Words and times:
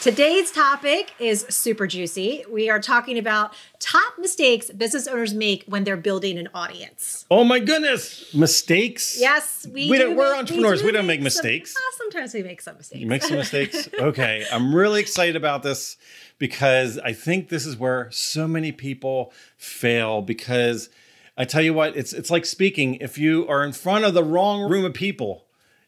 Today's 0.00 0.50
topic 0.50 1.12
is 1.18 1.44
super 1.50 1.86
juicy. 1.86 2.42
We 2.50 2.70
are 2.70 2.80
talking 2.80 3.18
about 3.18 3.52
top 3.80 4.14
mistakes 4.18 4.70
business 4.70 5.06
owners 5.06 5.34
make 5.34 5.64
when 5.66 5.84
they're 5.84 5.98
building 5.98 6.38
an 6.38 6.48
audience. 6.54 7.26
Oh 7.30 7.44
my 7.44 7.58
goodness, 7.58 8.34
mistakes? 8.34 9.20
Yes, 9.20 9.66
we, 9.70 9.90
we 9.90 9.98
do 9.98 10.14
we're 10.16 10.30
make, 10.30 10.38
entrepreneurs. 10.38 10.82
We, 10.82 10.90
do 10.90 10.96
don't 10.96 11.06
make 11.06 11.18
some- 11.18 11.24
mistakes. 11.24 11.74
ah, 11.76 11.94
sometimes 11.98 12.32
we 12.32 12.42
make 12.42 12.62
some 12.62 12.78
mistakes. 12.78 12.98
You 12.98 13.06
make 13.06 13.22
some 13.22 13.36
mistakes? 13.36 13.90
Okay, 14.00 14.46
I'm 14.50 14.74
really 14.74 15.00
excited 15.02 15.36
about 15.36 15.62
this 15.62 15.98
because 16.38 16.96
I 16.98 17.12
think 17.12 17.50
this 17.50 17.66
is 17.66 17.76
where 17.76 18.10
so 18.10 18.48
many 18.48 18.72
people 18.72 19.34
fail 19.58 20.22
because 20.22 20.88
I 21.36 21.44
tell 21.44 21.60
you 21.60 21.74
what, 21.74 21.94
it's 21.94 22.14
it's 22.14 22.30
like 22.30 22.46
speaking. 22.46 22.94
If 22.94 23.18
you 23.18 23.46
are 23.48 23.62
in 23.62 23.72
front 23.72 24.06
of 24.06 24.14
the 24.14 24.24
wrong 24.24 24.70
room 24.70 24.86
of 24.86 24.94
people, 24.94 25.44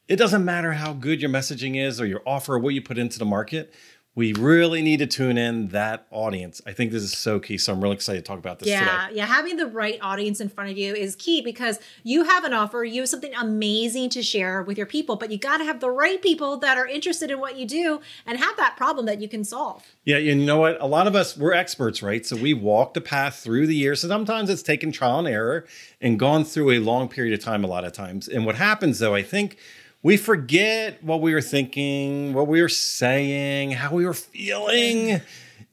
it 0.06 0.16
doesn't 0.16 0.44
matter 0.44 0.72
how 0.72 0.92
good 0.92 1.22
your 1.22 1.30
messaging 1.30 1.82
is 1.82 1.98
or 1.98 2.04
your 2.04 2.20
offer 2.26 2.56
or 2.56 2.58
what 2.58 2.74
you 2.74 2.82
put 2.82 2.98
into 2.98 3.18
the 3.18 3.24
market. 3.24 3.72
We 4.14 4.34
really 4.34 4.82
need 4.82 4.98
to 4.98 5.06
tune 5.06 5.38
in 5.38 5.68
that 5.68 6.06
audience. 6.10 6.60
I 6.66 6.72
think 6.72 6.92
this 6.92 7.02
is 7.02 7.16
so 7.16 7.40
key. 7.40 7.56
So 7.56 7.72
I'm 7.72 7.80
really 7.82 7.94
excited 7.94 8.22
to 8.22 8.28
talk 8.28 8.38
about 8.38 8.58
this 8.58 8.68
Yeah, 8.68 9.06
today. 9.06 9.16
yeah. 9.16 9.26
Having 9.26 9.56
the 9.56 9.66
right 9.66 9.98
audience 10.02 10.38
in 10.38 10.50
front 10.50 10.70
of 10.70 10.76
you 10.76 10.94
is 10.94 11.16
key 11.16 11.40
because 11.40 11.80
you 12.02 12.24
have 12.24 12.44
an 12.44 12.52
offer, 12.52 12.84
you 12.84 13.00
have 13.00 13.08
something 13.08 13.32
amazing 13.34 14.10
to 14.10 14.22
share 14.22 14.62
with 14.62 14.76
your 14.76 14.86
people, 14.86 15.16
but 15.16 15.30
you 15.30 15.38
got 15.38 15.58
to 15.58 15.64
have 15.64 15.80
the 15.80 15.88
right 15.88 16.20
people 16.20 16.58
that 16.58 16.76
are 16.76 16.86
interested 16.86 17.30
in 17.30 17.40
what 17.40 17.56
you 17.56 17.64
do 17.66 18.02
and 18.26 18.38
have 18.38 18.54
that 18.58 18.76
problem 18.76 19.06
that 19.06 19.22
you 19.22 19.28
can 19.30 19.44
solve. 19.44 19.82
Yeah, 20.04 20.16
and 20.16 20.26
you 20.40 20.46
know 20.46 20.58
what? 20.58 20.78
A 20.82 20.86
lot 20.86 21.06
of 21.06 21.14
us, 21.16 21.34
we're 21.34 21.54
experts, 21.54 22.02
right? 22.02 22.26
So 22.26 22.36
we 22.36 22.52
walked 22.52 22.98
a 22.98 23.00
path 23.00 23.36
through 23.36 23.66
the 23.66 23.74
years. 23.76 24.02
So 24.02 24.08
sometimes 24.08 24.50
it's 24.50 24.62
taken 24.62 24.92
trial 24.92 25.20
and 25.20 25.28
error 25.28 25.64
and 26.02 26.18
gone 26.18 26.44
through 26.44 26.72
a 26.72 26.80
long 26.80 27.08
period 27.08 27.32
of 27.32 27.42
time, 27.42 27.64
a 27.64 27.66
lot 27.66 27.86
of 27.86 27.92
times. 27.92 28.28
And 28.28 28.44
what 28.44 28.56
happens 28.56 28.98
though, 28.98 29.14
I 29.14 29.22
think 29.22 29.56
we 30.02 30.16
forget 30.16 31.02
what 31.02 31.20
we 31.20 31.32
were 31.32 31.40
thinking, 31.40 32.32
what 32.32 32.48
we 32.48 32.60
were 32.60 32.68
saying, 32.68 33.72
how 33.72 33.94
we 33.94 34.04
were 34.04 34.14
feeling, 34.14 35.20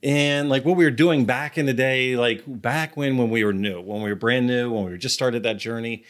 and 0.04 0.50
like 0.50 0.66
what 0.66 0.78
we 0.78 0.86
were 0.86 0.92
doing 0.92 1.26
back 1.26 1.58
in 1.58 1.66
the 1.66 1.74
day, 1.74 2.16
like 2.16 2.44
back 2.46 2.96
when 2.96 3.18
when 3.18 3.30
we 3.30 3.44
were 3.44 3.54
new, 3.54 3.82
when 3.82 4.02
we 4.02 4.10
were 4.10 4.16
brand 4.16 4.48
new, 4.48 4.72
when 4.72 4.86
we 4.86 4.98
just 4.98 5.16
started 5.16 5.44
that 5.44 5.58
journey. 5.58 6.04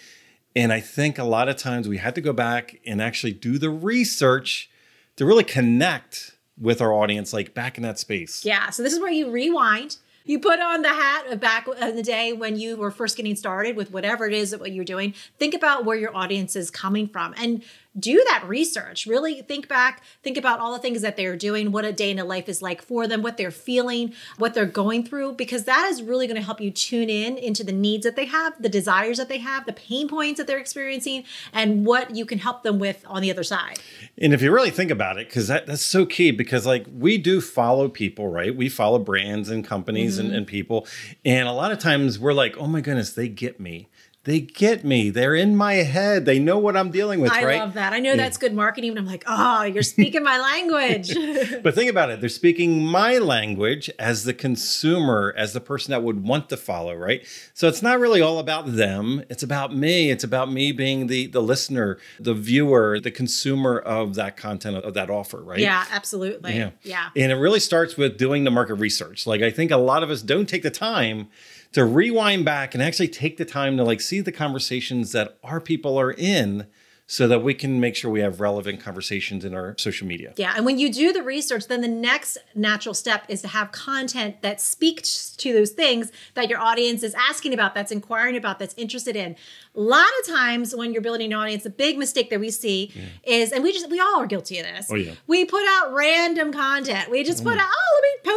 And 0.56 0.73
I 0.73 0.80
think 0.80 1.17
a 1.17 1.23
lot 1.23 1.47
of 1.47 1.56
times 1.56 1.88
we 1.88 1.97
had 1.97 2.16
to 2.16 2.22
go 2.22 2.34
back 2.34 2.80
and 2.86 3.02
actually 3.02 3.34
do 3.34 3.58
the 3.58 3.70
research 3.70 4.70
to 5.16 5.25
really 5.25 5.44
connect 5.44 6.36
with 6.59 6.81
our 6.81 6.92
audience, 6.92 7.31
like 7.31 7.53
back 7.53 7.78
in 7.78 7.84
that 7.84 8.00
space. 8.00 8.44
Yeah. 8.44 8.70
So 8.70 8.84
this 8.84 8.92
is 8.92 9.00
where 9.00 9.12
you 9.12 9.31
rewind. 9.31 9.97
You 10.25 10.40
put 10.40 10.59
on 10.59 10.81
the 10.84 10.90
hat 10.90 11.31
of 11.31 11.40
back 11.40 11.67
in 11.67 11.95
the 11.95 12.03
day 12.03 12.34
when 12.34 12.56
you 12.59 12.75
were 12.75 12.92
first 12.92 13.17
getting 13.17 13.36
started 13.36 13.75
with 13.75 13.92
whatever 13.92 14.28
it 14.28 14.34
is 14.34 14.52
that 14.52 14.59
what 14.59 14.72
you're 14.72 14.86
doing. 14.86 15.16
Think 15.40 15.56
about 15.56 15.86
where 15.86 15.97
your 15.97 16.16
audience 16.16 16.56
is 16.56 16.70
coming 16.70 17.08
from 17.08 17.34
and 17.38 17.64
do 17.98 18.23
that 18.28 18.44
research. 18.48 19.06
Really 19.06 19.42
think 19.42 19.68
back, 19.68 20.04
think 20.23 20.38
about 20.38 20.59
all 20.59 20.73
the 20.73 20.80
things 20.80 21.02
that 21.02 21.18
they're 21.18 21.36
doing, 21.36 21.72
what 21.72 21.86
a 21.86 21.94
day 21.94 22.12
in 22.12 22.20
a 22.20 22.26
life 22.26 22.50
is 22.50 22.62
like 22.62 22.81
for 22.81 23.08
them, 23.08 23.22
what 23.22 23.38
they're 23.38 23.52
feeling, 23.52 24.14
what 24.38 24.54
they're 24.54 24.66
going 24.66 25.06
through, 25.06 25.34
because 25.34 25.64
that 25.64 25.90
is 25.90 26.02
really 26.02 26.28
going 26.28 26.36
to 26.36 26.44
help 26.44 26.62
you 26.62 26.72
tune 26.72 27.09
in 27.09 27.38
into 27.38 27.64
the 27.64 27.72
needs 27.72 28.04
that 28.04 28.16
they 28.16 28.26
have, 28.26 28.62
the 28.62 28.70
desires 28.70 29.18
that 29.18 29.30
they 29.30 29.40
have, 29.40 29.66
the 29.66 29.73
pain 29.73 30.08
points 30.08 30.38
that 30.38 30.48
they're 30.48 30.59
experiencing, 30.59 31.23
and 31.54 31.86
what 31.86 32.16
you 32.16 32.26
can 32.26 32.40
help 32.40 32.64
them 32.64 32.80
with 32.80 33.03
on 33.08 33.22
the 33.22 33.31
other 33.31 33.44
side. 33.44 33.80
And 34.18 34.34
if 34.34 34.42
you 34.42 34.52
really 34.52 34.72
think 34.72 34.92
about 34.92 35.18
it, 35.18 35.28
because 35.28 35.47
that, 35.47 35.66
that's 35.66 35.81
so 35.81 36.06
key, 36.06 36.31
because 36.31 36.66
like 36.66 36.86
we 36.92 37.18
do 37.18 37.42
follow 37.42 37.90
people, 37.90 38.28
right? 38.28 38.56
We 38.56 38.69
follow 38.69 39.00
brands 39.00 39.50
and 39.50 39.63
companies 39.63 40.00
Mm-hmm. 40.00 40.28
and, 40.28 40.36
and 40.36 40.47
people. 40.47 40.88
And 41.25 41.47
a 41.47 41.52
lot 41.52 41.72
of 41.72 41.80
times 41.80 42.18
we're 42.18 42.34
like, 42.34 42.58
oh 42.58 42.68
my 42.68 42.81
goodness, 42.81 43.13
they 43.13 43.28
get 43.28 43.59
me. 43.59 43.90
They 44.29 44.41
get 44.41 44.85
me. 44.85 45.09
They're 45.09 45.34
in 45.34 45.56
my 45.56 45.73
head. 45.73 46.25
They 46.25 46.38
know 46.38 46.59
what 46.59 46.78
I'm 46.78 46.91
dealing 46.91 47.19
with, 47.19 47.31
I 47.31 47.44
right? 47.44 47.59
love 47.59 47.73
that. 47.73 47.94
I 47.94 48.00
know 48.00 48.16
that's 48.16 48.38
good 48.38 48.53
marketing, 48.53 48.94
but 48.94 49.00
I'm 49.00 49.07
like, 49.07 49.23
oh, 49.25 49.63
you're 49.63 49.81
speaking 49.81 50.22
my 50.22 50.38
language. 50.38 51.12
But 51.63 51.73
think 51.73 51.90
about 51.90 52.12
it. 52.12 52.19
They're 52.19 52.29
speaking 52.29 52.85
my 52.85 53.18
language 53.18 53.89
as 53.97 54.25
the 54.25 54.34
consumer, 54.34 55.34
as 55.35 55.53
the 55.53 55.59
person 55.59 55.91
that 55.91 56.03
would 56.03 56.23
want 56.23 56.47
to 56.50 56.57
follow, 56.57 56.94
right? 56.94 57.25
So 57.56 57.68
it's 57.68 57.81
not 57.81 58.00
really 58.00 58.22
all 58.22 58.38
about 58.38 58.72
them. 58.75 59.23
It's 59.29 59.41
about 59.41 59.75
me. 59.75 60.12
It's 60.12 60.23
about 60.23 60.51
me 60.51 60.72
being 60.72 61.07
the 61.07 61.25
the 61.25 61.41
listener, 61.41 61.97
the 62.19 62.35
viewer, 62.35 63.00
the 63.00 63.12
consumer 63.12 63.79
of 63.79 64.13
that 64.16 64.38
content 64.38 64.78
of 64.78 64.94
that 64.94 65.09
offer, 65.09 65.41
right? 65.41 65.59
Yeah, 65.59 65.85
absolutely. 65.91 66.56
Yeah. 66.56 66.72
Yeah. 66.84 67.09
And 67.16 67.31
it 67.31 67.35
really 67.35 67.59
starts 67.59 67.97
with 67.97 68.18
doing 68.18 68.44
the 68.44 68.51
market 68.51 68.75
research. 68.75 69.25
Like 69.25 69.41
I 69.41 69.50
think 69.50 69.72
a 69.72 69.78
lot 69.78 70.03
of 70.03 70.12
us 70.12 70.22
don't 70.22 70.47
take 70.47 70.62
the 70.62 70.72
time 70.72 71.29
to 71.74 71.85
rewind 71.85 72.46
back 72.46 72.74
and 72.74 72.84
actually 72.84 73.07
take 73.07 73.38
the 73.38 73.46
time 73.46 73.78
to 73.78 73.84
like 73.84 74.02
see 74.02 74.22
the 74.22 74.31
conversations 74.31 75.12
that 75.12 75.38
our 75.44 75.59
people 75.59 76.00
are 76.00 76.12
in 76.12 76.68
so 77.12 77.28
that 77.28 77.41
we 77.41 77.56
can 77.56 77.80
make 77.80 77.96
sure 77.96 78.12
we 78.12 78.19
have 78.19 78.40
relevant 78.40 78.80
conversations 78.80 79.44
in 79.44 79.56
our 79.56 79.75
social 79.80 80.06
media. 80.06 80.31
Yeah. 80.38 80.53
And 80.56 80.63
when 80.63 80.78
you 80.78 80.94
do 80.94 81.12
the 81.12 81.24
research, 81.24 81.66
then 81.68 81.81
the 81.81 81.88
next 81.88 82.38
natural 82.53 82.94
step 82.94 83.24
is 83.28 83.41
to 83.41 83.47
have 83.47 83.72
content 83.72 84.44
that 84.44 84.62
speaks 84.62 85.31
to 85.38 85.52
those 85.52 85.72
things 85.72 86.12
that 86.35 86.52
your 86.52 86.59
audience 86.59 87.02
is 87.02 87.16
asking 87.16 87.56
about, 87.56 87.74
that's 87.74 87.91
inquiring 87.91 88.38
about, 88.38 88.59
that's 88.59 88.75
interested 88.75 89.16
in. 89.16 89.36
A 89.75 89.80
lot 89.80 90.06
of 90.19 90.28
times 90.28 90.75
when 90.75 90.94
you're 90.94 91.01
building 91.01 91.34
an 91.34 91.40
audience, 91.40 91.66
a 91.66 91.72
big 91.72 91.97
mistake 91.97 92.30
that 92.30 92.40
we 92.40 92.51
see 92.51 92.94
is, 93.24 93.51
and 93.51 93.63
we 93.63 93.74
just, 93.74 93.90
we 93.90 94.00
all 94.00 94.22
are 94.22 94.28
guilty 94.28 94.59
of 94.59 94.68
this. 94.68 94.88
Oh, 94.91 94.96
yeah. 94.96 95.13
We 95.25 95.46
put 95.46 95.63
out 95.68 95.91
random 95.96 96.53
content. 96.53 97.09
We 97.09 97.24
just 97.24 97.41
oh, 97.41 97.46
put 97.46 97.57
out, 97.57 97.69
oh, 97.72 98.01
let 98.03 98.03
me 98.03 98.28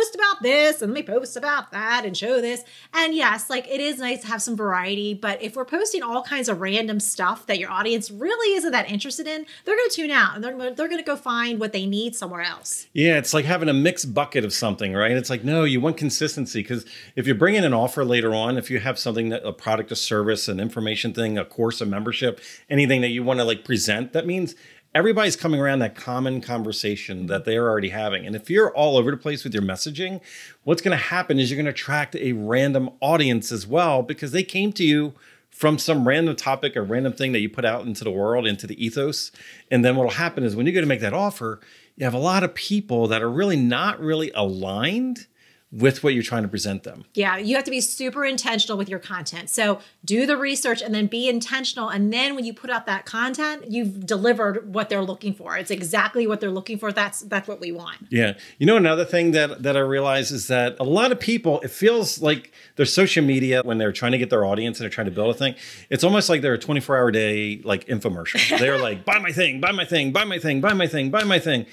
this 0.42 0.82
and 0.82 0.92
let 0.92 1.00
me 1.00 1.02
post 1.02 1.36
about 1.36 1.72
that 1.72 2.04
and 2.04 2.16
show 2.16 2.40
this. 2.40 2.64
And 2.92 3.14
yes, 3.14 3.48
like 3.48 3.68
it 3.68 3.80
is 3.80 3.98
nice 3.98 4.20
to 4.22 4.26
have 4.28 4.42
some 4.42 4.56
variety, 4.56 5.14
but 5.14 5.42
if 5.42 5.56
we're 5.56 5.64
posting 5.64 6.02
all 6.02 6.22
kinds 6.22 6.48
of 6.48 6.60
random 6.60 7.00
stuff 7.00 7.46
that 7.46 7.58
your 7.58 7.70
audience 7.70 8.10
really 8.10 8.56
isn't 8.56 8.72
that 8.72 8.90
interested 8.90 9.26
in, 9.26 9.46
they're 9.64 9.76
going 9.76 9.88
to 9.88 9.96
tune 9.96 10.10
out 10.10 10.34
and 10.34 10.44
they're, 10.44 10.74
they're 10.74 10.88
going 10.88 10.98
to 10.98 11.06
go 11.06 11.16
find 11.16 11.60
what 11.60 11.72
they 11.72 11.86
need 11.86 12.14
somewhere 12.14 12.42
else. 12.42 12.86
Yeah, 12.92 13.18
it's 13.18 13.34
like 13.34 13.44
having 13.44 13.68
a 13.68 13.74
mixed 13.74 14.12
bucket 14.14 14.44
of 14.44 14.52
something, 14.52 14.94
right? 14.94 15.12
It's 15.12 15.30
like, 15.30 15.44
no, 15.44 15.64
you 15.64 15.80
want 15.80 15.96
consistency 15.96 16.62
because 16.62 16.84
if 17.16 17.26
you're 17.26 17.36
bringing 17.36 17.64
an 17.64 17.74
offer 17.74 18.04
later 18.04 18.34
on, 18.34 18.56
if 18.58 18.70
you 18.70 18.80
have 18.80 18.98
something 18.98 19.28
that 19.30 19.46
a 19.46 19.52
product, 19.52 19.92
a 19.92 19.96
service, 19.96 20.48
an 20.48 20.60
information 20.60 21.12
thing, 21.12 21.38
a 21.38 21.44
course, 21.44 21.80
a 21.80 21.86
membership, 21.86 22.40
anything 22.68 23.00
that 23.00 23.08
you 23.08 23.22
want 23.22 23.40
to 23.40 23.44
like 23.44 23.64
present, 23.64 24.12
that 24.12 24.26
means 24.26 24.54
everybody's 24.94 25.36
coming 25.36 25.60
around 25.60 25.78
that 25.78 25.94
common 25.94 26.40
conversation 26.40 27.26
that 27.26 27.44
they're 27.44 27.68
already 27.68 27.88
having. 27.88 28.26
And 28.26 28.36
if 28.36 28.50
you're 28.50 28.74
all 28.76 28.96
over 28.96 29.10
the 29.10 29.16
place 29.16 29.44
with 29.44 29.54
your 29.54 29.62
messaging, 29.62 30.20
what's 30.64 30.82
going 30.82 30.96
to 30.96 31.04
happen 31.04 31.38
is 31.38 31.50
you're 31.50 31.56
going 31.56 31.66
to 31.66 31.70
attract 31.70 32.14
a 32.16 32.32
random 32.32 32.90
audience 33.00 33.50
as 33.52 33.66
well 33.66 34.02
because 34.02 34.32
they 34.32 34.42
came 34.42 34.72
to 34.74 34.84
you 34.84 35.14
from 35.50 35.78
some 35.78 36.08
random 36.08 36.34
topic 36.34 36.76
or 36.76 36.82
random 36.82 37.12
thing 37.12 37.32
that 37.32 37.40
you 37.40 37.48
put 37.48 37.64
out 37.64 37.86
into 37.86 38.04
the 38.04 38.10
world, 38.10 38.46
into 38.46 38.66
the 38.66 38.84
ethos. 38.84 39.32
And 39.70 39.84
then 39.84 39.96
what'll 39.96 40.12
happen 40.12 40.44
is 40.44 40.56
when 40.56 40.66
you 40.66 40.72
go 40.72 40.80
to 40.80 40.86
make 40.86 41.00
that 41.00 41.14
offer, 41.14 41.60
you 41.96 42.04
have 42.04 42.14
a 42.14 42.18
lot 42.18 42.42
of 42.42 42.54
people 42.54 43.06
that 43.08 43.22
are 43.22 43.30
really 43.30 43.56
not 43.56 44.00
really 44.00 44.30
aligned 44.34 45.26
with 45.72 46.04
what 46.04 46.12
you're 46.12 46.22
trying 46.22 46.42
to 46.42 46.48
present 46.48 46.82
them. 46.82 47.04
Yeah, 47.14 47.38
you 47.38 47.56
have 47.56 47.64
to 47.64 47.70
be 47.70 47.80
super 47.80 48.26
intentional 48.26 48.76
with 48.76 48.90
your 48.90 48.98
content. 48.98 49.48
So 49.48 49.80
do 50.04 50.26
the 50.26 50.36
research 50.36 50.82
and 50.82 50.94
then 50.94 51.06
be 51.06 51.30
intentional. 51.30 51.88
And 51.88 52.12
then 52.12 52.34
when 52.34 52.44
you 52.44 52.52
put 52.52 52.68
out 52.68 52.84
that 52.86 53.06
content, 53.06 53.70
you've 53.70 54.04
delivered 54.04 54.74
what 54.74 54.90
they're 54.90 55.02
looking 55.02 55.32
for. 55.32 55.56
It's 55.56 55.70
exactly 55.70 56.26
what 56.26 56.40
they're 56.40 56.50
looking 56.50 56.78
for. 56.78 56.92
That's 56.92 57.20
that's 57.20 57.48
what 57.48 57.58
we 57.58 57.72
want. 57.72 57.96
Yeah. 58.10 58.34
You 58.58 58.66
know, 58.66 58.76
another 58.76 59.06
thing 59.06 59.30
that 59.30 59.62
that 59.62 59.76
I 59.76 59.80
realize 59.80 60.30
is 60.30 60.48
that 60.48 60.76
a 60.78 60.84
lot 60.84 61.10
of 61.10 61.18
people, 61.18 61.60
it 61.62 61.70
feels 61.70 62.20
like 62.20 62.52
their 62.76 62.86
social 62.86 63.24
media 63.24 63.62
when 63.64 63.78
they're 63.78 63.92
trying 63.92 64.12
to 64.12 64.18
get 64.18 64.28
their 64.28 64.44
audience 64.44 64.78
and 64.78 64.84
they're 64.84 64.90
trying 64.90 65.06
to 65.06 65.10
build 65.10 65.34
a 65.34 65.38
thing, 65.38 65.54
it's 65.88 66.04
almost 66.04 66.28
like 66.28 66.42
they're 66.42 66.54
a 66.54 66.58
24 66.58 66.98
hour 66.98 67.10
day 67.10 67.62
like 67.64 67.86
infomercial. 67.86 68.58
they're 68.58 68.78
like, 68.78 69.04
buy 69.06 69.18
my 69.18 69.32
thing, 69.32 69.58
buy 69.58 69.72
my 69.72 69.86
thing, 69.86 70.12
buy 70.12 70.24
my 70.24 70.38
thing, 70.38 70.60
buy 70.60 70.74
my 70.74 70.86
thing, 70.86 71.10
buy 71.10 71.24
my 71.24 71.38
thing. 71.38 71.64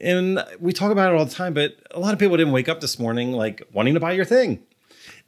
And 0.00 0.42
we 0.58 0.72
talk 0.72 0.90
about 0.90 1.12
it 1.12 1.18
all 1.18 1.24
the 1.24 1.34
time, 1.34 1.52
but 1.52 1.76
a 1.90 2.00
lot 2.00 2.12
of 2.12 2.18
people 2.18 2.36
didn't 2.36 2.52
wake 2.52 2.68
up 2.68 2.80
this 2.80 2.98
morning 2.98 3.32
like 3.32 3.62
wanting 3.72 3.94
to 3.94 4.00
buy 4.00 4.12
your 4.12 4.24
thing. 4.24 4.62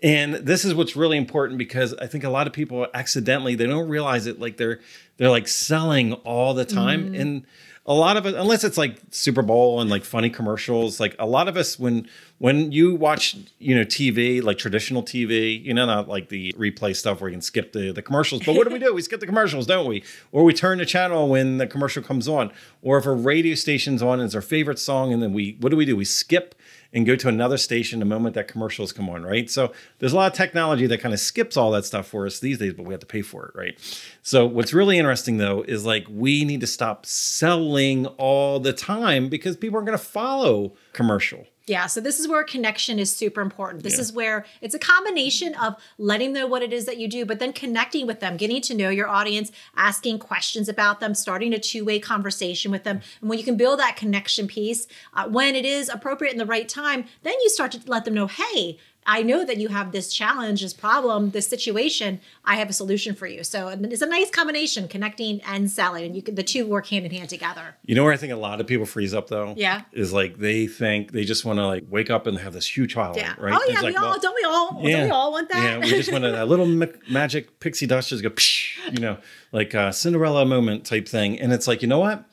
And 0.02 0.34
this 0.34 0.64
is 0.64 0.74
what's 0.74 0.96
really 0.96 1.16
important 1.16 1.58
because 1.58 1.94
I 1.94 2.06
think 2.06 2.24
a 2.24 2.30
lot 2.30 2.46
of 2.46 2.52
people 2.52 2.86
accidentally 2.92 3.54
they 3.54 3.66
don't 3.66 3.88
realize 3.88 4.26
it 4.26 4.40
like 4.40 4.56
they're 4.56 4.80
they're 5.16 5.30
like 5.30 5.46
selling 5.46 6.14
all 6.14 6.54
the 6.54 6.64
time 6.64 7.06
mm-hmm. 7.06 7.20
and 7.20 7.46
a 7.84 7.94
lot 7.94 8.17
of 8.17 8.26
us, 8.26 8.34
unless 8.37 8.62
it's 8.62 8.79
like 8.79 9.00
Super 9.11 9.43
Bowl 9.43 9.81
and 9.81 9.90
like 9.90 10.05
funny 10.05 10.31
commercials 10.31 11.00
like 11.00 11.17
a 11.19 11.26
lot 11.26 11.49
of 11.49 11.56
us 11.56 11.79
when 11.79 12.08
when 12.38 12.70
you 12.70 12.94
watch 12.94 13.37
you 13.58 13.75
know 13.75 13.84
TV 13.84 14.40
like 14.43 14.56
traditional 14.56 15.02
TV 15.02 15.62
you 15.64 15.75
know 15.75 15.84
not 15.84 16.08
like 16.08 16.29
the 16.29 16.52
replay 16.52 16.94
stuff 16.94 17.20
where 17.20 17.29
you 17.29 17.34
can 17.34 17.43
skip 17.43 17.73
the 17.73 17.93
the 17.93 18.02
commercials 18.02 18.43
but 18.44 18.55
what 18.55 18.69
do 18.69 18.73
we 18.73 18.79
do? 18.79 18.94
We 18.94 19.02
skip 19.02 19.19
the 19.19 19.26
commercials 19.26 19.67
don't 19.67 19.88
we? 19.88 20.05
Or 20.31 20.44
we 20.44 20.52
turn 20.52 20.79
the 20.79 20.87
channel 20.87 21.29
when 21.29 21.58
the 21.58 21.67
commercial 21.67 22.02
comes 22.02 22.29
on. 22.29 22.52
Or 22.82 22.99
if 22.99 23.06
a 23.06 23.12
radio 23.12 23.56
station's 23.56 24.02
on 24.02 24.20
and 24.20 24.26
it's 24.26 24.34
our 24.34 24.43
favorite 24.43 24.79
song 24.79 25.12
and 25.12 25.20
then 25.20 25.32
we 25.32 25.56
what 25.61 25.70
do 25.70 25.76
we 25.76 25.84
do? 25.84 25.96
We 25.96 26.05
skip 26.05 26.55
and 26.93 27.06
go 27.06 27.17
to 27.17 27.29
another 27.29 27.56
station 27.56 27.99
the 27.99 28.05
moment 28.05 28.35
that 28.35 28.49
commercials 28.49 28.93
come 28.93 29.09
on, 29.09 29.23
right? 29.23 29.49
So 29.50 29.73
there's 29.99 30.12
a 30.12 30.17
lot 30.17 30.31
of 30.31 30.37
technology 30.37 30.87
that 30.87 31.00
kind 31.00 31.15
of 31.15 31.21
skips 31.21 31.56
all 31.56 31.71
that 31.73 31.85
stuff 31.85 32.06
for 32.06 32.27
us 32.27 32.41
these 32.41 32.59
days, 32.59 32.75
but 32.75 32.85
we 32.85 32.93
have 32.93 33.00
to 33.00 33.06
pay 33.06 33.23
for 33.23 33.47
it, 33.47 33.53
right? 33.55 33.79
So 34.23 34.47
what's 34.47 34.73
really 34.73 34.99
interesting 34.99 35.39
though 35.39 35.62
is 35.62 35.85
like 35.87 36.06
we 36.11 36.44
need 36.44 36.61
to 36.61 36.67
stop 36.67 37.06
selling 37.06 38.06
all 38.06 38.61
the 38.61 38.73
time 38.73 39.29
because 39.29 39.56
people 39.56 39.77
aren't 39.77 39.87
going 39.87 39.99
to 39.99 40.05
follow 40.05 40.75
commercial. 40.93 41.47
Yeah, 41.67 41.87
so 41.87 42.00
this 42.00 42.19
is 42.19 42.26
where 42.26 42.43
connection 42.43 42.99
is 42.99 43.14
super 43.14 43.41
important. 43.41 43.85
This 43.85 43.94
Yeah. 43.94 44.00
is 44.00 44.12
where 44.12 44.44
it's 44.61 44.75
a 44.75 44.79
combination 44.81 45.55
of 45.55 45.76
letting 45.97 46.32
them 46.32 46.43
know 46.43 46.47
what 46.49 46.62
it 46.62 46.73
is 46.73 46.87
that 46.87 46.99
you 46.99 47.06
do, 47.06 47.25
but 47.25 47.38
then 47.38 47.53
connecting 47.53 48.06
with 48.06 48.19
them, 48.20 48.37
getting 48.37 48.61
to 48.62 48.75
know 48.75 48.91
your 48.91 49.09
audience, 49.09 49.53
asking 49.76 50.19
questions 50.19 50.69
about 50.69 50.99
them, 50.99 51.14
starting 51.14 51.53
a 51.55 51.59
two 51.61 51.85
way 51.85 52.00
conversation 52.00 52.73
with 52.73 52.82
them. 52.82 53.00
And 53.20 53.31
when 53.31 53.38
you 53.38 53.44
can 53.44 53.56
build 53.56 53.79
that 53.79 53.97
connection 53.97 54.49
piece, 54.49 54.88
uh, 55.14 55.29
when 55.29 55.55
it 55.55 55.64
is 55.64 55.88
appropriate 55.88 56.32
in 56.32 56.38
the 56.38 56.47
right 56.47 56.69
time, 56.69 57.05
then 57.23 57.35
you 57.43 57.49
start 57.49 57.70
to 57.73 57.81
let 57.87 58.05
them 58.05 58.15
know, 58.15 58.26
hey, 58.26 58.79
I 59.04 59.22
know 59.22 59.44
that 59.44 59.56
you 59.56 59.69
have 59.69 59.90
this 59.90 60.12
challenge, 60.12 60.62
this 60.62 60.72
problem, 60.72 61.31
this 61.31 61.49
situation. 61.49 62.20
I 62.44 62.54
have 62.56 62.70
a 62.70 62.72
solution 62.72 63.14
for 63.14 63.26
you. 63.26 63.43
So 63.43 63.69
it's 63.69 64.02
a 64.02 64.06
nice 64.06 64.31
combination, 64.31 64.87
connecting 64.87 65.40
and 65.43 65.70
selling, 65.70 66.04
and 66.04 66.14
you 66.14 66.22
can, 66.22 66.37
the 66.37 66.43
two 66.44 66.66
work 66.66 66.87
hand 66.87 67.04
in 67.04 67.10
hand 67.10 67.28
together. 67.28 67.76
You 67.84 67.94
know 67.96 68.04
where 68.04 68.12
I 68.12 68.16
think 68.16 68.32
a 68.32 68.37
lot 68.37 68.60
of 68.60 68.66
people 68.66 68.87
freeze 68.87 69.12
up 69.12 69.28
though? 69.28 69.54
Yeah. 69.56 69.82
Is 69.93 70.12
like 70.12 70.38
they 70.38 70.66
think 70.66 71.12
they 71.12 71.25
just 71.25 71.44
want 71.44 71.58
to 71.58 71.66
like 71.66 71.84
wake 71.88 72.10
up 72.10 72.26
and 72.26 72.38
have 72.38 72.52
this 72.52 72.76
huge 72.76 72.94
following, 72.94 73.19
Yeah. 73.19 73.34
right? 73.38 73.54
Oh 73.60 73.66
yeah, 73.69 73.81
like, 73.81 73.90
we 73.90 73.96
all 73.96 74.10
well, 74.10 74.19
don't 74.20 74.34
we 74.34 74.44
all 74.44 74.72
don't 74.72 74.82
we 74.84 75.10
all 75.10 75.32
want 75.32 75.48
that? 75.50 75.62
Yeah, 75.62 75.78
we 75.78 75.90
just 75.90 76.12
want 76.12 76.25
a, 76.25 76.43
a 76.43 76.46
little 76.46 76.66
ma- 76.66 76.87
magic 77.10 77.58
pixie 77.60 77.87
dust 77.87 78.10
just 78.10 78.22
go, 78.22 78.31
psh, 78.31 78.76
you 78.93 79.00
know, 79.00 79.19
like 79.50 79.75
a 79.75 79.93
Cinderella 79.93 80.44
moment 80.44 80.84
type 80.87 81.08
thing. 81.08 81.40
And 81.40 81.52
it's 81.52 81.66
like, 81.66 81.82
you 81.82 81.88
know 81.88 81.98
what? 81.98 82.25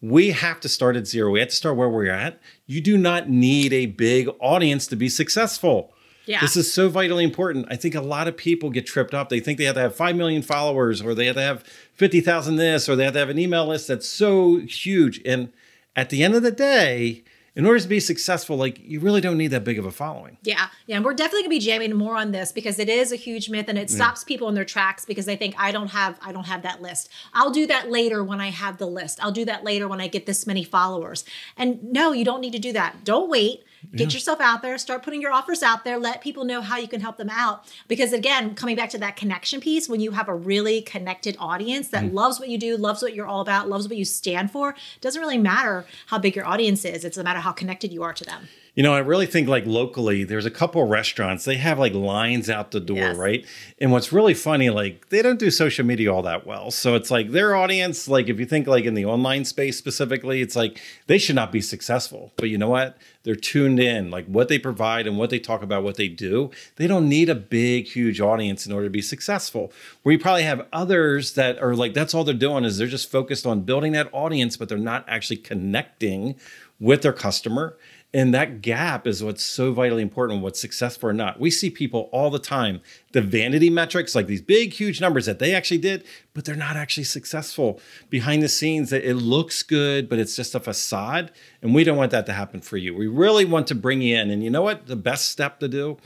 We 0.00 0.32
have 0.32 0.60
to 0.60 0.68
start 0.68 0.96
at 0.96 1.06
zero. 1.06 1.30
We 1.30 1.40
have 1.40 1.48
to 1.48 1.56
start 1.56 1.76
where 1.76 1.88
we're 1.88 2.10
at. 2.10 2.38
You 2.66 2.82
do 2.82 2.98
not 2.98 3.30
need 3.30 3.72
a 3.72 3.86
big 3.86 4.28
audience 4.38 4.86
to 4.88 4.96
be 4.96 5.08
successful. 5.08 5.93
Yeah. 6.26 6.40
This 6.40 6.56
is 6.56 6.72
so 6.72 6.88
vitally 6.88 7.24
important. 7.24 7.66
I 7.70 7.76
think 7.76 7.94
a 7.94 8.00
lot 8.00 8.28
of 8.28 8.36
people 8.36 8.70
get 8.70 8.86
tripped 8.86 9.14
up. 9.14 9.28
They 9.28 9.40
think 9.40 9.58
they 9.58 9.64
have 9.64 9.74
to 9.74 9.80
have 9.80 9.94
5 9.94 10.16
million 10.16 10.42
followers 10.42 11.02
or 11.02 11.14
they 11.14 11.26
have 11.26 11.36
to 11.36 11.42
have 11.42 11.64
50,000 11.94 12.56
this 12.56 12.88
or 12.88 12.96
they 12.96 13.04
have 13.04 13.12
to 13.12 13.18
have 13.18 13.28
an 13.28 13.38
email 13.38 13.66
list 13.66 13.88
that's 13.88 14.08
so 14.08 14.56
huge. 14.56 15.20
And 15.24 15.52
at 15.94 16.10
the 16.10 16.22
end 16.22 16.34
of 16.34 16.42
the 16.42 16.50
day, 16.50 17.24
in 17.56 17.66
order 17.66 17.78
to 17.78 17.86
be 17.88 18.00
successful, 18.00 18.56
like 18.56 18.80
you 18.82 18.98
really 18.98 19.20
don't 19.20 19.38
need 19.38 19.48
that 19.48 19.62
big 19.62 19.78
of 19.78 19.84
a 19.84 19.92
following. 19.92 20.36
Yeah, 20.42 20.68
yeah, 20.86 20.96
and 20.96 21.04
we're 21.04 21.14
definitely 21.14 21.42
gonna 21.42 21.50
be 21.50 21.60
jamming 21.60 21.94
more 21.94 22.16
on 22.16 22.32
this 22.32 22.50
because 22.50 22.78
it 22.80 22.88
is 22.88 23.12
a 23.12 23.16
huge 23.16 23.48
myth 23.48 23.66
and 23.68 23.78
it 23.78 23.90
stops 23.90 24.24
people 24.24 24.48
in 24.48 24.54
their 24.54 24.64
tracks 24.64 25.04
because 25.04 25.24
they 25.26 25.36
think 25.36 25.54
I 25.56 25.70
don't 25.70 25.88
have 25.88 26.18
I 26.20 26.32
don't 26.32 26.46
have 26.46 26.62
that 26.62 26.82
list. 26.82 27.10
I'll 27.32 27.52
do 27.52 27.66
that 27.68 27.90
later 27.90 28.24
when 28.24 28.40
I 28.40 28.50
have 28.50 28.78
the 28.78 28.86
list. 28.86 29.22
I'll 29.22 29.32
do 29.32 29.44
that 29.44 29.62
later 29.62 29.86
when 29.86 30.00
I 30.00 30.08
get 30.08 30.26
this 30.26 30.46
many 30.46 30.64
followers. 30.64 31.24
And 31.56 31.92
no, 31.92 32.12
you 32.12 32.24
don't 32.24 32.40
need 32.40 32.54
to 32.54 32.58
do 32.58 32.72
that. 32.72 33.04
Don't 33.04 33.30
wait. 33.30 33.62
Get 33.92 34.14
yourself 34.14 34.40
out 34.40 34.62
there, 34.62 34.76
start 34.78 35.02
putting 35.02 35.20
your 35.20 35.32
offers 35.32 35.62
out 35.62 35.84
there, 35.84 35.98
let 35.98 36.20
people 36.20 36.44
know 36.44 36.60
how 36.60 36.76
you 36.76 36.88
can 36.88 37.00
help 37.00 37.16
them 37.16 37.30
out. 37.30 37.64
Because 37.88 38.12
again, 38.12 38.54
coming 38.54 38.76
back 38.76 38.90
to 38.90 38.98
that 38.98 39.16
connection 39.16 39.60
piece, 39.60 39.88
when 39.88 40.00
you 40.00 40.12
have 40.12 40.28
a 40.28 40.34
really 40.34 40.82
connected 40.82 41.36
audience 41.38 41.88
that 41.88 42.04
mm. 42.04 42.12
loves 42.12 42.40
what 42.40 42.48
you 42.48 42.58
do, 42.58 42.76
loves 42.76 43.02
what 43.02 43.14
you're 43.14 43.26
all 43.26 43.40
about, 43.40 43.68
loves 43.68 43.88
what 43.88 43.96
you 43.96 44.04
stand 44.04 44.50
for, 44.50 44.74
doesn't 45.00 45.20
really 45.20 45.38
matter 45.38 45.86
how 46.06 46.18
big 46.18 46.36
your 46.36 46.46
audience 46.46 46.84
is. 46.84 47.04
It's 47.04 47.16
a 47.16 47.24
matter 47.24 47.40
how 47.40 47.52
connected 47.52 47.92
you 47.92 48.02
are 48.02 48.12
to 48.12 48.24
them. 48.24 48.48
You 48.76 48.82
know, 48.82 48.92
I 48.92 48.98
really 48.98 49.26
think 49.26 49.46
like 49.46 49.66
locally, 49.66 50.24
there's 50.24 50.46
a 50.46 50.50
couple 50.50 50.82
of 50.82 50.88
restaurants, 50.90 51.44
they 51.44 51.58
have 51.58 51.78
like 51.78 51.94
lines 51.94 52.50
out 52.50 52.72
the 52.72 52.80
door, 52.80 52.96
Yes. 52.98 53.16
right? 53.16 53.44
And 53.78 53.92
what's 53.92 54.12
really 54.12 54.34
funny, 54.34 54.68
like 54.68 55.10
they 55.10 55.22
don't 55.22 55.38
do 55.38 55.52
social 55.52 55.86
media 55.86 56.12
all 56.12 56.22
that 56.22 56.44
well. 56.44 56.72
So 56.72 56.96
it's 56.96 57.08
like 57.08 57.30
their 57.30 57.54
audience, 57.54 58.08
like 58.08 58.28
if 58.28 58.40
you 58.40 58.46
think 58.46 58.66
like 58.66 58.84
in 58.84 58.94
the 58.94 59.04
online 59.04 59.44
space 59.44 59.78
specifically, 59.78 60.40
it's 60.40 60.56
like 60.56 60.80
they 61.06 61.18
should 61.18 61.36
not 61.36 61.52
be 61.52 61.60
successful. 61.60 62.32
But 62.36 62.50
you 62.50 62.58
know 62.58 62.68
what? 62.68 62.98
They're 63.22 63.36
tuned 63.36 63.78
in, 63.78 64.10
like 64.10 64.26
what 64.26 64.48
they 64.48 64.58
provide 64.58 65.06
and 65.06 65.18
what 65.18 65.30
they 65.30 65.38
talk 65.38 65.62
about, 65.62 65.84
what 65.84 65.94
they 65.96 66.08
do. 66.08 66.50
They 66.74 66.88
don't 66.88 67.08
need 67.08 67.28
a 67.28 67.34
big, 67.36 67.86
huge 67.86 68.20
audience 68.20 68.66
in 68.66 68.72
order 68.72 68.86
to 68.86 68.90
be 68.90 69.02
successful. 69.02 69.72
Where 70.02 70.12
you 70.14 70.18
probably 70.18 70.42
have 70.42 70.66
others 70.72 71.34
that 71.34 71.62
are 71.62 71.76
like, 71.76 71.94
that's 71.94 72.12
all 72.12 72.24
they're 72.24 72.34
doing 72.34 72.64
is 72.64 72.78
they're 72.78 72.88
just 72.88 73.08
focused 73.10 73.46
on 73.46 73.60
building 73.60 73.92
that 73.92 74.08
audience, 74.12 74.56
but 74.56 74.68
they're 74.68 74.78
not 74.78 75.04
actually 75.06 75.36
connecting 75.36 76.34
with 76.80 77.02
their 77.02 77.12
customer. 77.12 77.76
And 78.14 78.32
that 78.32 78.62
gap 78.62 79.08
is 79.08 79.24
what's 79.24 79.42
so 79.42 79.72
vitally 79.72 80.00
important, 80.00 80.40
what's 80.40 80.60
successful 80.60 81.10
or 81.10 81.12
not. 81.12 81.40
We 81.40 81.50
see 81.50 81.68
people 81.68 82.08
all 82.12 82.30
the 82.30 82.38
time, 82.38 82.80
the 83.10 83.20
vanity 83.20 83.70
metrics, 83.70 84.14
like 84.14 84.28
these 84.28 84.40
big, 84.40 84.72
huge 84.72 85.00
numbers 85.00 85.26
that 85.26 85.40
they 85.40 85.52
actually 85.52 85.78
did, 85.78 86.04
but 86.32 86.44
they're 86.44 86.54
not 86.54 86.76
actually 86.76 87.04
successful. 87.04 87.80
Behind 88.10 88.40
the 88.40 88.48
scenes, 88.48 88.90
that 88.90 89.02
it 89.02 89.16
looks 89.16 89.64
good, 89.64 90.08
but 90.08 90.20
it's 90.20 90.36
just 90.36 90.54
a 90.54 90.60
facade. 90.60 91.32
And 91.60 91.74
we 91.74 91.82
don't 91.82 91.96
want 91.96 92.12
that 92.12 92.24
to 92.26 92.32
happen 92.32 92.60
for 92.60 92.76
you. 92.76 92.94
We 92.94 93.08
really 93.08 93.44
want 93.44 93.66
to 93.66 93.74
bring 93.74 94.00
you 94.00 94.16
in. 94.16 94.30
And 94.30 94.44
you 94.44 94.50
know 94.50 94.62
what? 94.62 94.86
The 94.86 94.94
best 94.94 95.30
step 95.30 95.58
to 95.58 95.66
do 95.66 95.96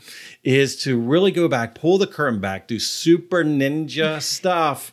is 0.43 0.81
to 0.83 0.99
really 0.99 1.31
go 1.31 1.47
back, 1.47 1.75
pull 1.75 1.99
the 1.99 2.07
curtain 2.07 2.41
back, 2.41 2.67
do 2.67 2.79
super 2.79 3.43
ninja 3.43 4.19
stuff 4.21 4.91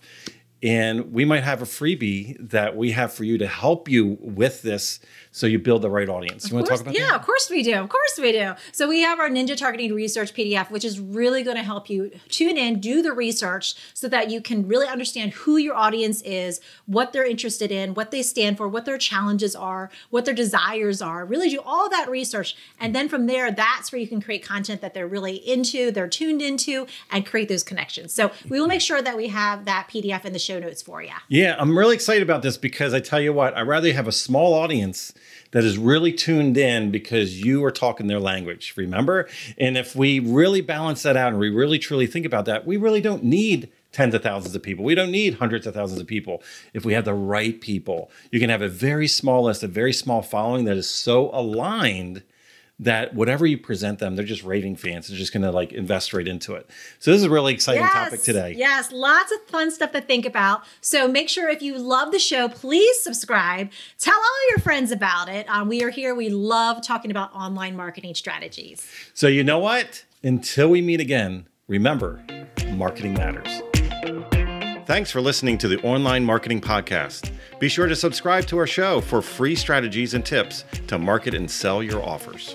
and 0.66 1.12
we 1.12 1.24
might 1.24 1.44
have 1.44 1.62
a 1.62 1.64
freebie 1.64 2.36
that 2.40 2.74
we 2.74 2.90
have 2.90 3.12
for 3.12 3.22
you 3.22 3.38
to 3.38 3.46
help 3.46 3.88
you 3.88 4.18
with 4.20 4.62
this 4.62 4.98
so 5.30 5.46
you 5.46 5.60
build 5.60 5.82
the 5.82 5.90
right 5.90 6.08
audience. 6.08 6.50
You 6.50 6.56
want 6.56 6.66
to 6.66 6.72
talk 6.72 6.80
about 6.80 6.94
yeah, 6.94 7.02
that? 7.02 7.08
Yeah, 7.10 7.14
of 7.14 7.22
course 7.22 7.48
we 7.48 7.62
do. 7.62 7.74
Of 7.74 7.88
course 7.88 8.18
we 8.18 8.32
do. 8.32 8.54
So 8.72 8.88
we 8.88 9.02
have 9.02 9.20
our 9.20 9.28
Ninja 9.28 9.56
Targeting 9.56 9.94
Research 9.94 10.34
PDF, 10.34 10.68
which 10.72 10.84
is 10.84 10.98
really 10.98 11.44
going 11.44 11.56
to 11.56 11.62
help 11.62 11.88
you 11.88 12.10
tune 12.30 12.56
in, 12.56 12.80
do 12.80 13.00
the 13.00 13.12
research 13.12 13.74
so 13.94 14.08
that 14.08 14.28
you 14.28 14.40
can 14.40 14.66
really 14.66 14.88
understand 14.88 15.34
who 15.34 15.56
your 15.56 15.76
audience 15.76 16.20
is, 16.22 16.60
what 16.86 17.12
they're 17.12 17.24
interested 17.24 17.70
in, 17.70 17.94
what 17.94 18.10
they 18.10 18.22
stand 18.22 18.56
for, 18.56 18.66
what 18.66 18.86
their 18.86 18.98
challenges 18.98 19.54
are, 19.54 19.88
what 20.10 20.24
their 20.24 20.34
desires 20.34 21.00
are. 21.00 21.24
Really 21.24 21.48
do 21.48 21.60
all 21.64 21.88
that 21.90 22.10
research. 22.10 22.56
And 22.80 22.92
then 22.92 23.08
from 23.08 23.26
there, 23.26 23.52
that's 23.52 23.92
where 23.92 24.00
you 24.00 24.08
can 24.08 24.20
create 24.20 24.42
content 24.44 24.80
that 24.80 24.94
they're 24.94 25.06
really 25.06 25.36
into, 25.36 25.92
they're 25.92 26.08
tuned 26.08 26.42
into, 26.42 26.88
and 27.12 27.24
create 27.24 27.48
those 27.48 27.62
connections. 27.62 28.12
So 28.12 28.32
we 28.48 28.58
will 28.58 28.66
make 28.66 28.80
sure 28.80 29.00
that 29.00 29.16
we 29.16 29.28
have 29.28 29.64
that 29.66 29.86
PDF 29.88 30.24
in 30.24 30.32
the 30.32 30.40
show 30.40 30.55
notes 30.58 30.82
for 30.82 31.02
you. 31.02 31.10
Yeah, 31.28 31.56
I'm 31.58 31.76
really 31.76 31.94
excited 31.94 32.22
about 32.22 32.42
this 32.42 32.56
because 32.56 32.94
I 32.94 33.00
tell 33.00 33.20
you 33.20 33.32
what, 33.32 33.56
I'd 33.56 33.66
rather 33.66 33.92
have 33.92 34.08
a 34.08 34.12
small 34.12 34.54
audience 34.54 35.12
that 35.52 35.64
is 35.64 35.78
really 35.78 36.12
tuned 36.12 36.56
in 36.56 36.90
because 36.90 37.42
you 37.42 37.64
are 37.64 37.70
talking 37.70 38.06
their 38.06 38.20
language, 38.20 38.74
remember? 38.76 39.28
And 39.58 39.76
if 39.76 39.94
we 39.94 40.18
really 40.18 40.60
balance 40.60 41.02
that 41.02 41.16
out 41.16 41.28
and 41.28 41.38
we 41.38 41.50
really 41.50 41.78
truly 41.78 42.06
think 42.06 42.26
about 42.26 42.44
that, 42.46 42.66
we 42.66 42.76
really 42.76 43.00
don't 43.00 43.24
need 43.24 43.70
tens 43.92 44.14
of 44.14 44.22
thousands 44.22 44.54
of 44.54 44.62
people. 44.62 44.84
We 44.84 44.94
don't 44.94 45.10
need 45.10 45.34
hundreds 45.34 45.66
of 45.66 45.74
thousands 45.74 46.00
of 46.00 46.06
people. 46.06 46.42
If 46.74 46.84
we 46.84 46.92
have 46.92 47.06
the 47.06 47.14
right 47.14 47.58
people, 47.60 48.10
you 48.30 48.38
can 48.38 48.50
have 48.50 48.60
a 48.60 48.68
very 48.68 49.08
small 49.08 49.44
list, 49.44 49.62
a 49.62 49.68
very 49.68 49.92
small 49.92 50.20
following 50.20 50.66
that 50.66 50.76
is 50.76 50.88
so 50.88 51.30
aligned 51.32 52.22
that 52.78 53.14
whatever 53.14 53.46
you 53.46 53.56
present 53.56 53.98
them, 53.98 54.16
they're 54.16 54.24
just 54.24 54.44
raving 54.44 54.76
fans. 54.76 55.08
They're 55.08 55.16
just 55.16 55.32
going 55.32 55.42
to 55.42 55.50
like 55.50 55.72
invest 55.72 56.12
right 56.12 56.26
into 56.26 56.54
it. 56.54 56.68
So 56.98 57.10
this 57.10 57.18
is 57.18 57.24
a 57.24 57.30
really 57.30 57.54
exciting 57.54 57.82
topic 57.82 58.22
today. 58.22 58.54
Yes, 58.56 58.92
lots 58.92 59.32
of 59.32 59.40
fun 59.46 59.70
stuff 59.70 59.92
to 59.92 60.00
think 60.00 60.26
about. 60.26 60.62
So 60.80 61.08
make 61.08 61.28
sure 61.28 61.48
if 61.48 61.62
you 61.62 61.78
love 61.78 62.12
the 62.12 62.18
show, 62.18 62.48
please 62.48 63.02
subscribe. 63.02 63.70
Tell 63.98 64.14
all 64.14 64.50
your 64.50 64.58
friends 64.58 64.92
about 64.92 65.28
it. 65.28 65.48
Um, 65.48 65.68
we 65.68 65.82
are 65.82 65.90
here. 65.90 66.14
We 66.14 66.28
love 66.28 66.82
talking 66.82 67.10
about 67.10 67.34
online 67.34 67.76
marketing 67.76 68.14
strategies. 68.14 68.86
So 69.14 69.26
you 69.26 69.42
know 69.42 69.58
what? 69.58 70.04
Until 70.22 70.68
we 70.68 70.82
meet 70.82 71.00
again, 71.00 71.46
remember, 71.68 72.22
marketing 72.72 73.14
matters. 73.14 73.62
Thanks 74.86 75.10
for 75.10 75.20
listening 75.20 75.58
to 75.58 75.68
the 75.68 75.80
Online 75.82 76.24
Marketing 76.24 76.60
Podcast. 76.60 77.32
Be 77.58 77.68
sure 77.68 77.88
to 77.88 77.96
subscribe 77.96 78.46
to 78.46 78.58
our 78.58 78.66
show 78.66 79.00
for 79.00 79.22
free 79.22 79.56
strategies 79.56 80.14
and 80.14 80.24
tips 80.24 80.64
to 80.88 80.98
market 80.98 81.34
and 81.34 81.50
sell 81.50 81.82
your 81.82 82.04
offers. 82.04 82.54